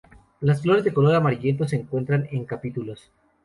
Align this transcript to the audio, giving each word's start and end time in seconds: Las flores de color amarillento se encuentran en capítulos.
Las 0.39 0.63
flores 0.63 0.83
de 0.83 0.95
color 0.95 1.13
amarillento 1.13 1.67
se 1.67 1.75
encuentran 1.75 2.27
en 2.31 2.45
capítulos. 2.45 3.11